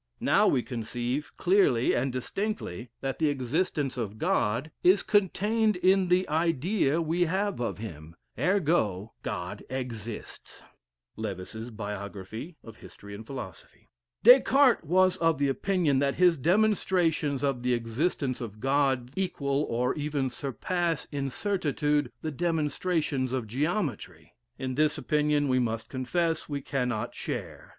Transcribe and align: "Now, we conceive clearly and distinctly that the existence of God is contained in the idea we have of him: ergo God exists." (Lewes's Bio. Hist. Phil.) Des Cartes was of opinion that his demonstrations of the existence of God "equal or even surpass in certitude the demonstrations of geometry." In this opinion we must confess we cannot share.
"Now, 0.19 0.47
we 0.47 0.63
conceive 0.63 1.31
clearly 1.37 1.93
and 1.95 2.11
distinctly 2.11 2.89
that 3.01 3.19
the 3.19 3.29
existence 3.29 3.97
of 3.97 4.17
God 4.17 4.71
is 4.83 5.03
contained 5.03 5.75
in 5.75 6.07
the 6.07 6.27
idea 6.27 6.99
we 6.99 7.25
have 7.25 7.59
of 7.59 7.77
him: 7.77 8.15
ergo 8.35 9.13
God 9.21 9.63
exists." 9.69 10.63
(Lewes's 11.17 11.69
Bio. 11.69 12.09
Hist. 12.09 12.99
Phil.) 12.99 13.53
Des 14.23 14.39
Cartes 14.41 14.83
was 14.83 15.17
of 15.17 15.39
opinion 15.39 15.99
that 15.99 16.15
his 16.15 16.35
demonstrations 16.39 17.43
of 17.43 17.61
the 17.61 17.75
existence 17.75 18.41
of 18.41 18.59
God 18.59 19.11
"equal 19.15 19.65
or 19.69 19.93
even 19.93 20.31
surpass 20.31 21.05
in 21.11 21.29
certitude 21.29 22.11
the 22.23 22.31
demonstrations 22.31 23.31
of 23.31 23.45
geometry." 23.45 24.33
In 24.57 24.73
this 24.73 24.97
opinion 24.97 25.47
we 25.47 25.59
must 25.59 25.89
confess 25.89 26.49
we 26.49 26.59
cannot 26.61 27.13
share. 27.13 27.69